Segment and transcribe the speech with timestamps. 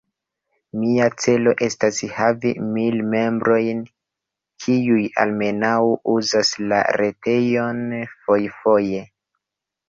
[0.83, 3.83] Mia celo estas havi mil membrojn,
[4.65, 5.75] kiuj almenaŭ
[6.15, 7.85] uzas la retejon
[8.25, 9.05] fojfoje.